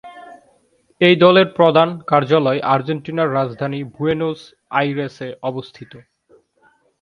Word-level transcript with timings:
এই 1.01 1.15
দলের 1.23 1.47
প্রধান 1.57 1.89
কার্যালয় 2.11 2.59
আর্জেন্টিনার 2.73 3.33
রাজধানী 3.33 3.79
বুয়েনোস 3.93 4.39
আইরেসে 4.79 5.27
অবস্থিত। 5.49 5.91